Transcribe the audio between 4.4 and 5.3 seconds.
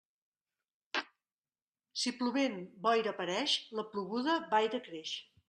va i decreix.